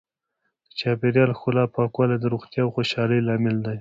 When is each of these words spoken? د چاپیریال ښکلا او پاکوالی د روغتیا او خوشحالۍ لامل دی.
د 0.67 0.69
چاپیریال 0.79 1.31
ښکلا 1.37 1.63
او 1.65 1.73
پاکوالی 1.75 2.17
د 2.19 2.25
روغتیا 2.33 2.61
او 2.65 2.73
خوشحالۍ 2.75 3.19
لامل 3.27 3.55
دی. 3.63 3.69